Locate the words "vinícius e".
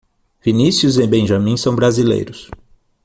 0.43-1.05